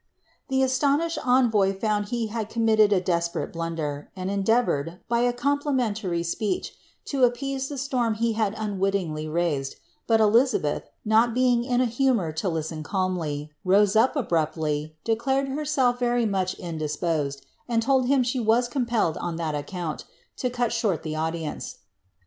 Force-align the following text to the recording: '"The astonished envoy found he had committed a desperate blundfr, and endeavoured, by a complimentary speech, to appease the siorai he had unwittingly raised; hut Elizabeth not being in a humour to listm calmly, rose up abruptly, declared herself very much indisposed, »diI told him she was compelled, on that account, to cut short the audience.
'"The 0.49 0.63
astonished 0.63 1.19
envoy 1.23 1.77
found 1.79 2.05
he 2.07 2.25
had 2.25 2.49
committed 2.49 2.91
a 2.91 2.99
desperate 2.99 3.53
blundfr, 3.53 4.07
and 4.15 4.31
endeavoured, 4.31 4.99
by 5.07 5.19
a 5.19 5.31
complimentary 5.31 6.23
speech, 6.23 6.73
to 7.05 7.23
appease 7.23 7.67
the 7.67 7.75
siorai 7.75 8.15
he 8.15 8.33
had 8.33 8.55
unwittingly 8.57 9.27
raised; 9.27 9.75
hut 10.09 10.19
Elizabeth 10.19 10.89
not 11.05 11.35
being 11.35 11.63
in 11.63 11.81
a 11.81 11.85
humour 11.85 12.31
to 12.31 12.47
listm 12.49 12.81
calmly, 12.83 13.51
rose 13.63 13.95
up 13.95 14.15
abruptly, 14.15 14.95
declared 15.03 15.49
herself 15.49 15.99
very 15.99 16.25
much 16.25 16.55
indisposed, 16.55 17.45
»diI 17.69 17.79
told 17.79 18.07
him 18.07 18.23
she 18.23 18.39
was 18.39 18.67
compelled, 18.67 19.17
on 19.17 19.35
that 19.35 19.53
account, 19.53 20.05
to 20.35 20.49
cut 20.49 20.73
short 20.73 21.03
the 21.03 21.15
audience. 21.15 21.77